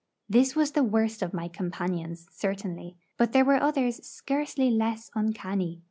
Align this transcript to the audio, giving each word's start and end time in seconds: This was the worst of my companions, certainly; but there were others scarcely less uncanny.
This 0.27 0.55
was 0.55 0.71
the 0.71 0.81
worst 0.83 1.21
of 1.21 1.31
my 1.31 1.47
companions, 1.47 2.25
certainly; 2.31 2.95
but 3.17 3.33
there 3.33 3.45
were 3.45 3.61
others 3.61 4.03
scarcely 4.03 4.71
less 4.71 5.11
uncanny. 5.13 5.79